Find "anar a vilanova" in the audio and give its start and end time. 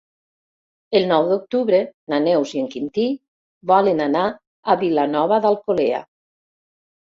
4.09-5.41